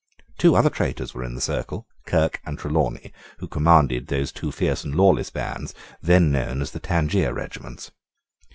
Two 0.39 0.55
other 0.55 0.71
traitors 0.71 1.13
were 1.13 1.23
in 1.23 1.35
the 1.35 1.41
circle, 1.41 1.85
Kirke 2.07 2.39
and 2.43 2.57
Trelawney, 2.57 3.13
who 3.37 3.47
commanded 3.47 4.07
those 4.07 4.31
two 4.31 4.51
fierce 4.51 4.83
and 4.83 4.95
lawless 4.95 5.29
bands 5.29 5.75
then 6.01 6.31
known 6.31 6.59
as 6.59 6.71
the 6.71 6.79
Tangier 6.79 7.31
regiments. 7.35 7.91